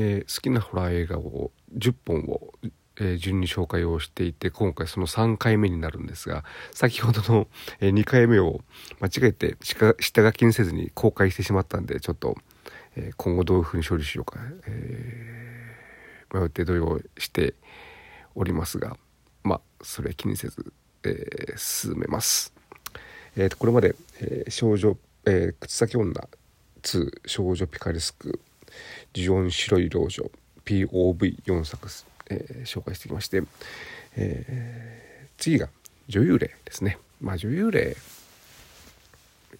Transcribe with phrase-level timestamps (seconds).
[0.00, 2.52] えー、好きなホラー映画を10本を、
[3.00, 7.48] えー、順に紹介をしていて今回その3回目になるんですが先ほどの、
[7.80, 8.60] えー、2回目を
[9.00, 12.36] 間違えて下書きにせずに公開してしまったんでちょっと、
[12.94, 15.76] え今後どういうふうに処理しようか、え
[16.32, 17.54] 迷って動揺して
[18.36, 18.96] おりますが
[19.42, 20.72] まあそれ気にせず、
[21.02, 22.52] え進めます。
[23.36, 24.96] えー、とこれまで、え少女、
[25.26, 26.12] え口先女
[26.82, 28.40] 2少女ピカレスク
[29.12, 30.30] ジオン白い老女
[30.64, 31.88] POV4 作、
[32.30, 33.42] えー、紹介してきまして、
[34.16, 35.68] えー、次が
[36.08, 36.98] 女優霊ですね。
[37.20, 37.96] まあ女優霊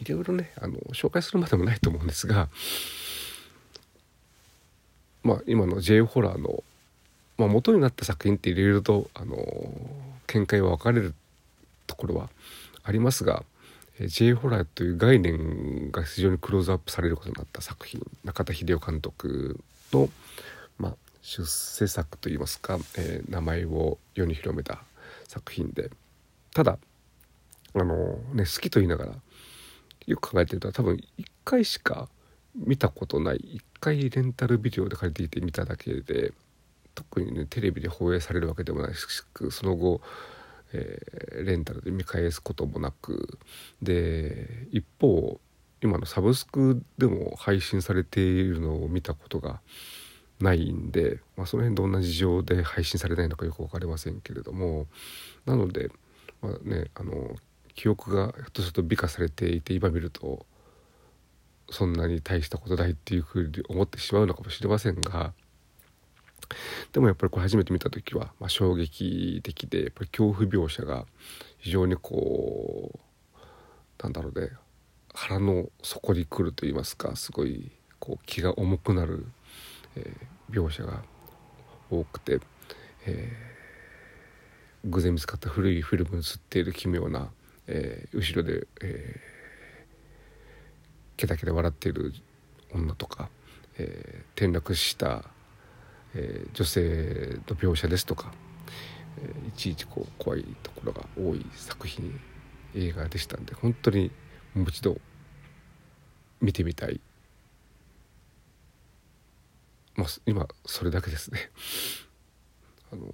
[0.00, 2.48] いろいろねあの紹介するまでもないと思うんですが
[5.22, 6.62] まあ今の J ホラーの、
[7.38, 9.36] まあ、元になった作品っていろいろとあの
[10.26, 11.14] 見解は分かれる
[11.86, 12.28] ところは
[12.82, 13.44] ありますが
[14.00, 19.60] J ホラーという概念が非常にクローズアップされることになった作品中田秀夫監督
[19.92, 20.08] の、
[20.78, 24.82] まあ、出世作といいますか、えー、名前を世に広めた
[25.28, 25.90] 作品で。
[26.54, 26.78] ただ
[27.74, 29.12] あのね好きと言いながら
[30.06, 32.08] よく考えてると多分1回しか
[32.54, 36.32] 見たことない1回レンタルビデオで借りていて見ただけで
[36.94, 39.00] 特にねテレビで放映されるわけでもないし
[39.50, 40.00] その後
[40.74, 43.38] えー、レンタルで見返すこともなく。
[43.80, 45.40] で一方
[45.80, 49.60] 今のサブスクでも配信されているのを見たことが
[50.40, 54.86] ないんで、まあ、その辺どんな事情で配信されないのかよく分かりませんけれども。
[55.44, 55.90] なので、
[56.40, 57.36] まあね、あの
[57.74, 60.46] 記憶がひょっとすると美化されていて今見ると
[61.70, 65.32] そんなに大したことないっていうふうに思ってしまうのかもしれませんが
[66.92, 71.06] でもやっぱりこれ初めて見た時は、まあ、衝撃的でやっぱり恐怖描写が
[71.58, 74.50] 非常にこうなんだろうね
[75.14, 79.26] 腹の底に来ると言いますかすごいこう気が重くなる、
[79.96, 81.02] えー、描写が
[81.90, 82.40] 多くて、
[83.06, 87.30] えー、偶然見つかった古いフィルムに映っている奇妙な、
[87.68, 92.12] えー、後ろで、えー、ケタケタ笑っている
[92.74, 93.28] 女とか、
[93.78, 95.24] えー、転落した
[96.14, 98.32] えー、女性の描写ですとか、
[99.18, 102.18] えー、いちいちこう怖いところが多い作品
[102.74, 104.10] 映画でしたんで本当に
[104.54, 104.96] もう一度
[106.40, 107.00] 見てみたい、
[109.96, 111.50] まあ、今それだけですね。
[112.92, 113.12] あの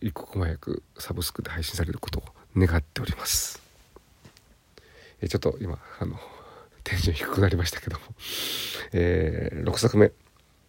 [0.00, 2.24] 一刻も早くサブスクで配信されることを
[2.56, 3.62] 願っております。
[5.20, 6.18] えちょっと今あの
[6.82, 8.04] テンション低くなりましたけども、
[8.92, 10.10] えー、6作目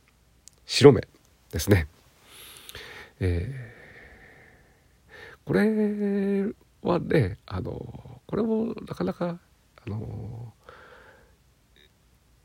[0.67, 1.07] 「白目」
[1.53, 1.87] ですね。
[3.19, 9.37] えー、これはねあのこれもなかなか
[9.85, 10.51] あの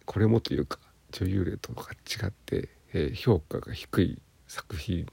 [0.05, 0.79] これもというか
[1.13, 5.07] 女優霊とか違って、えー、評価が低い作品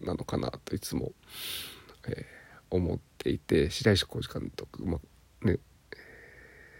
[0.00, 1.12] なのかなといつも、
[2.08, 4.98] えー、思っていて白石浩二監督、ま
[5.42, 5.58] あね、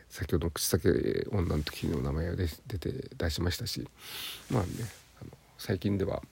[0.09, 0.89] 先ほどの口先
[1.31, 3.87] 女の時の名前が出て出しましたし
[4.51, 4.69] まあね
[5.21, 6.23] あの最近では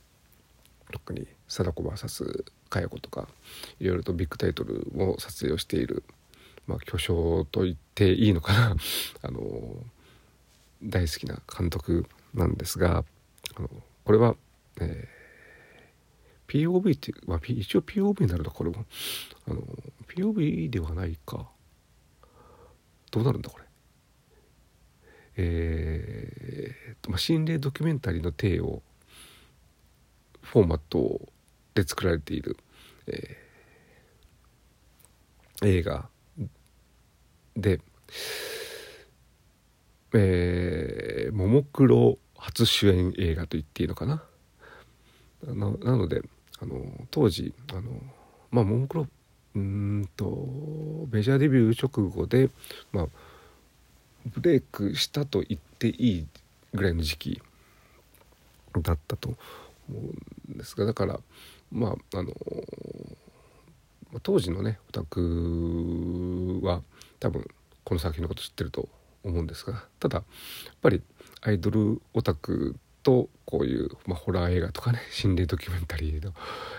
[0.91, 3.29] 特に貞子 VS 佳代子とか
[3.79, 6.05] いろいろとビッグタイトルも撮影をしている、
[6.67, 8.77] まあ、巨匠と言っていいのかな。
[9.23, 9.85] あの
[10.83, 13.05] 大好きな監督なんですが
[13.57, 13.69] あの
[14.05, 14.35] これは、
[14.81, 18.87] えー、POV っていう、まあ、一応 POV になるのこれも
[19.47, 19.63] あの
[20.09, 21.51] POV ではないか。
[23.11, 23.65] どうなるんだこれ？
[25.37, 28.83] えー、まあ、心霊ドキュメンタリーの体を
[30.43, 31.21] フォーマット
[31.75, 32.57] で作られている、
[33.07, 36.09] えー、映画
[37.57, 37.81] で、
[40.15, 44.23] えー、ももクロ初主演映画と言っていいのかな？
[45.47, 46.23] ななので
[46.61, 47.83] あの当時あの
[48.51, 49.07] まあももクロ
[49.55, 52.51] うんとメジャーデビュー直後で、
[52.93, 53.07] まあ、
[54.27, 56.27] ブレイクしたと言っていい
[56.73, 57.43] ぐらいの時期
[58.83, 59.35] だったと
[59.91, 60.11] 思
[60.49, 61.21] うんですがだから
[61.71, 62.33] まああの
[64.23, 66.83] 当時のねオタクは
[67.21, 67.47] 多分
[67.85, 68.89] この作品のこと知ってると
[69.23, 70.25] 思うんですがただやっ
[70.83, 71.03] ぱり
[71.43, 76.35] アイドルオタクとこういう、まあ、ホラー映画とかね 心霊ドキュメンタリーの、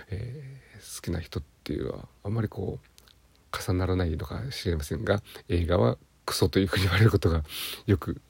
[0.10, 7.44] えー、好きな人っていうのはあんまりこう重ならないのかもしれませんが映画はクソというふうに言われることが
[7.86, 8.22] よく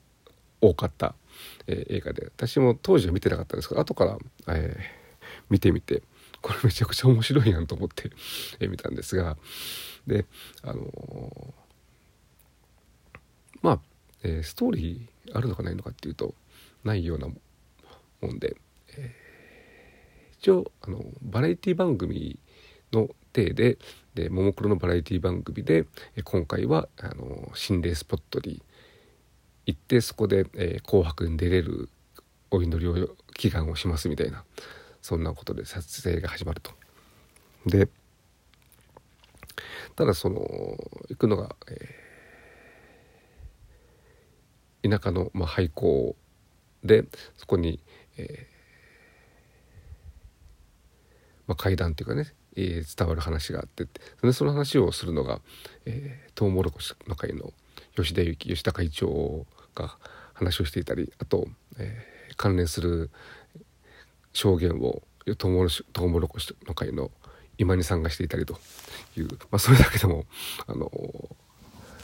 [0.61, 1.15] 多かった
[1.67, 2.25] えー、映画で。
[2.25, 4.17] 私も当時は見てなかったんですけど後から、
[4.47, 6.03] えー、見てみて
[6.41, 8.09] これめちゃくちゃ面白いやんと思って、
[8.59, 9.37] え、見たんですが
[10.07, 10.25] で
[10.63, 11.53] あのー、
[13.61, 13.79] まあ、
[14.23, 16.33] え、ストーリーあるのかないのかっていうと
[16.83, 18.55] ないようなもんで、
[18.97, 19.15] え
[20.39, 22.39] 一応あのバラエティ番組
[22.91, 23.77] の体で
[24.15, 25.85] でももクロのバラエティ番組で
[26.23, 28.61] 今回はあの心霊スポットに
[29.71, 31.89] 行ってそこで「えー、紅白」に出れる
[32.49, 34.43] お祈りを祈願をしますみたいな
[35.01, 36.71] そんなことで撮影が始まると。
[37.65, 37.87] で
[39.95, 40.39] ただその
[41.09, 46.15] 行くのが、えー、田舎の、まあ、廃校
[46.83, 47.05] で
[47.37, 47.79] そこに、
[48.17, 48.51] えー
[51.47, 53.85] まあ、階段っていうかね、え、伝わる話があって
[54.23, 55.41] でその話をするのが、
[55.85, 57.51] えー、トウモロコシの会の
[57.95, 59.45] 吉田幸吉田会長
[59.75, 59.97] が
[60.33, 61.47] 話をしていたりあと、
[61.77, 63.09] えー、関連する
[64.33, 65.01] 証言を
[65.37, 67.11] トウモロトウモロコシの会の
[67.57, 68.57] 今にさんがしていたりと
[69.15, 70.25] いう、まあ、それだけでも
[70.67, 70.91] あの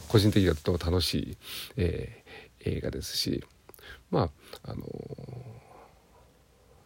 [0.08, 1.38] 個人的にはとても楽しい、
[1.78, 3.44] えー、映画ですし
[4.12, 4.30] ま
[4.66, 4.84] ああの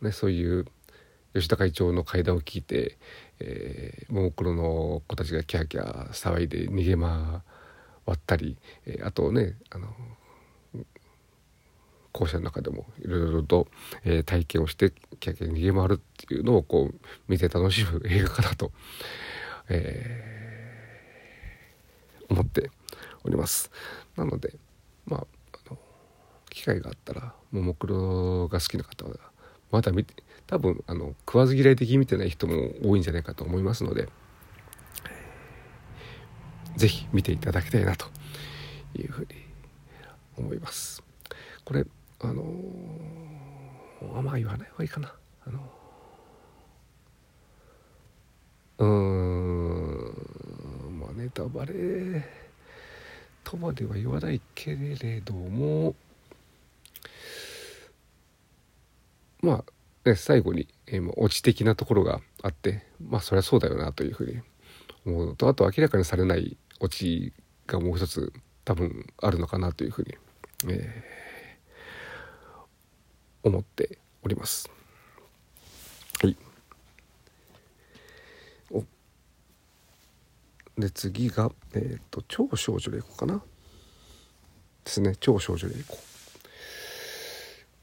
[0.01, 0.65] ねそういう
[1.33, 2.97] 吉田会長の会談を聞いて、
[3.39, 7.11] えー、ももクロの子たちがキャーキャー騒いで逃げ回
[8.15, 9.87] ったり、えー、あとねあの
[12.21, 13.67] 校舎の中でもいろいろと、
[14.03, 16.95] えー、体験をしてキャキャ逃げ回るっていうのをこう
[17.27, 18.71] 見て楽しむ映画かなと、
[19.69, 22.69] えー、思って
[23.23, 23.71] おります。
[24.15, 24.53] なので
[25.07, 25.79] まああの
[26.51, 29.15] 機会があったらももクロが好きな方は
[29.71, 30.13] まだ見て
[30.45, 34.09] 多分あの食わず嫌い的に見てない人も多いんじゃないかと思いますので
[36.75, 38.05] 是非見ていただきたいなと
[38.95, 39.27] いうふうに
[40.37, 41.01] 思います。
[41.65, 41.85] これ
[42.23, 45.13] あのー、まあ言わない方がいいかな。
[45.45, 45.59] あの
[48.77, 52.23] うんまあネタバレ
[53.43, 55.95] とまでは言わないけれども
[59.41, 59.63] ま
[60.05, 64.41] あ、ね、最後に、えー、オチ的なところがあってまあそりゃそうだよなというふうに
[65.05, 67.33] 思うとあと明らかにされないオチ
[67.65, 68.31] がもう一つ
[68.63, 70.15] 多分あるのかなというふうに、
[70.69, 71.30] えー
[73.43, 74.69] 思っております。
[76.21, 76.37] はい。
[78.71, 78.83] お
[80.77, 83.41] で次が、えっ、ー、と超少女霊子かな
[84.83, 85.97] ですね超少女霊子。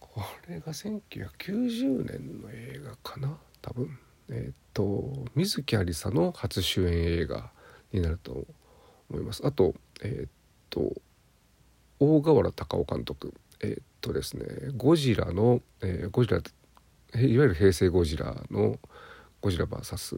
[0.00, 3.98] これが1990年の映画かな多分。
[4.30, 7.50] えっ、ー、と水木有沙の初主演映画
[7.92, 8.46] になると
[9.10, 9.46] 思います。
[9.46, 10.28] あとえっ、ー、
[10.70, 10.92] と
[12.00, 14.44] 大河原隆夫監督え、っとですね
[14.76, 16.44] ゴジラの、えー、ゴジラいわ
[17.44, 18.78] ゆる平成ゴジラの
[19.40, 20.16] ゴジラ VS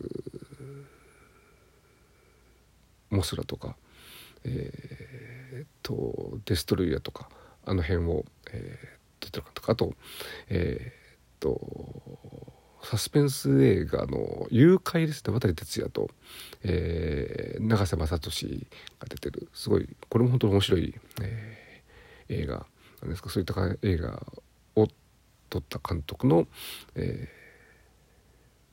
[3.10, 3.76] モスラとか
[4.44, 7.28] えー、っとデストロイヤーとか
[7.64, 9.94] あの辺を、えー、出てるかとかあと
[10.48, 11.60] えー、っと
[12.82, 16.08] サスペンス映画の「誘拐」ですね渡哲也と、
[16.62, 18.66] えー、永瀬正敏
[18.98, 22.66] が出てるすごいこれも本当に面白い、えー、映画。
[23.02, 23.30] なんですか？
[23.30, 23.54] そういった
[23.86, 24.22] 映画
[24.76, 24.88] を
[25.48, 26.46] 撮った監督の、
[26.94, 27.28] え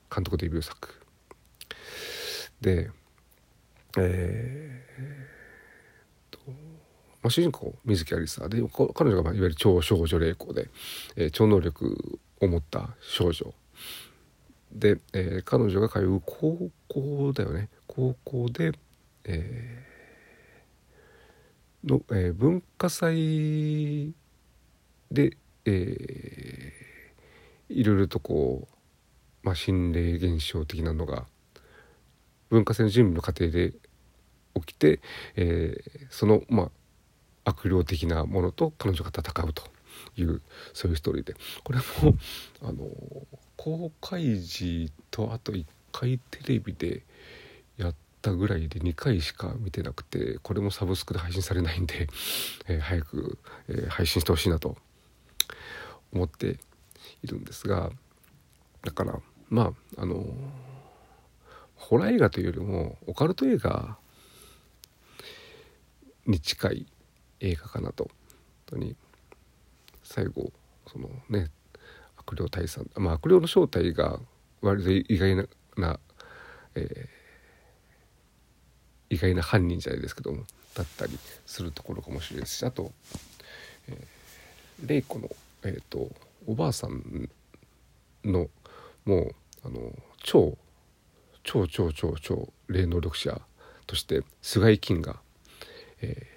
[0.10, 0.90] ー、監督デビュー作。
[2.62, 2.90] で
[3.98, 8.62] えー、と、まあ、主人公水木有沙で
[8.94, 10.70] 彼女が、まあ、いわゆる超少女霊子で、
[11.16, 13.54] えー、超能力を持った少女。
[14.72, 17.70] で、えー、彼女が通う高校だよね。
[17.88, 18.74] 高校で、
[19.24, 19.86] え
[21.84, 24.14] の、えー、文化祭
[25.12, 28.76] で、えー、いろいろとこう、
[29.44, 31.26] まあ、心霊現象的なのが
[32.50, 33.74] 文化祭の準備の過程で
[34.56, 35.00] 起きて、
[35.36, 36.72] えー、その、ま
[37.44, 39.64] あ、悪霊的なものと彼女が戦うと
[40.16, 40.42] いう
[40.74, 41.36] そういうストーリーで。
[41.64, 42.16] これも
[42.62, 42.88] あの
[43.56, 47.04] 公開時とあと1回テレビで
[47.78, 52.08] やったぐらいで2回しか見てなくてこれもサブスクで配信されないんで、
[52.68, 54.78] えー、早く、えー、配信してほしいなと
[56.14, 56.58] 思って
[57.24, 57.90] いるんですが
[58.84, 60.26] だからまああの
[61.76, 63.98] ホラー映画というよりもオカルト映画
[66.26, 66.88] に近い
[67.40, 68.06] 映画かなと。
[68.72, 68.98] 本当に
[70.04, 70.52] 最後
[70.92, 71.50] そのね
[72.18, 74.20] 悪霊退散まあ悪霊の正体が
[74.62, 75.48] 割と意外
[75.78, 76.00] な
[76.78, 80.44] えー、意外な犯人じゃないですけども
[80.76, 82.92] だったりするところかもしれないですしあと、
[83.88, 85.30] えー、玲子の、
[85.64, 86.12] えーと、
[86.46, 87.30] おばあさん
[88.24, 88.50] の
[89.06, 89.92] もうあの
[90.24, 90.58] 超
[91.44, 93.42] 超超超超霊能力者
[93.86, 95.22] として菅井金が、
[96.02, 96.28] え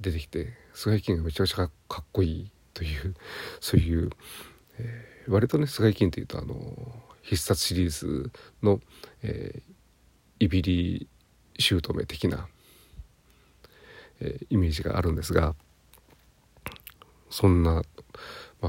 [0.00, 1.70] ー、出てきて菅井金がめちゃくちゃか
[2.00, 3.14] っこいいという
[3.60, 4.10] そういう、
[4.78, 8.30] えー、割とね菅井金っていうとあの必殺シリーズ
[8.62, 8.80] の、
[9.22, 11.08] えー、いびり
[11.58, 12.48] 姑的な、
[14.20, 15.56] えー、イメージがあるんですが
[17.30, 17.82] そんな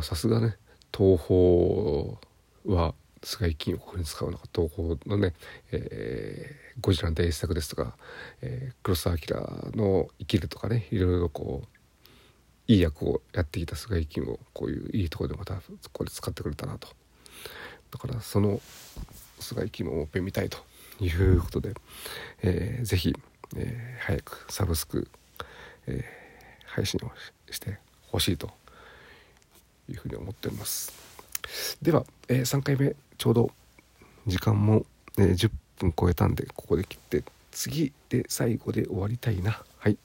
[0.03, 0.55] さすがね
[0.95, 2.17] 東宝
[2.65, 5.33] は菅井金をここに使うのか東宝のね、
[5.71, 7.95] えー、ゴジラの大作ですとか、
[8.41, 9.35] えー、黒澤明
[9.75, 15.61] の「生きる」とかねいろいろこういい役をやってきた菅井金をこういういいところでまた
[15.93, 16.89] これ使ってくれたなと。
[17.91, 18.61] だからその
[19.39, 20.57] 菅井金をもっぺん見たいと
[20.99, 21.73] いうことで、
[22.41, 23.15] えー、ぜひ、
[23.55, 25.09] えー、早くサブスク、
[25.87, 27.11] えー、配信を
[27.51, 28.51] してほしいと
[29.89, 30.93] いうふうに思っております。
[31.81, 33.51] では、えー、3回目ちょうど
[34.25, 34.85] 時間も、
[35.17, 39.63] えー、10分超えたんでここで切って次で最後で終わりたいな。
[39.77, 39.97] はい。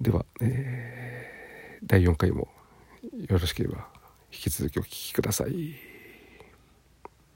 [0.00, 2.48] では、えー、第4回も
[3.28, 3.86] よろしければ
[4.32, 5.89] 引き続きお聴きください。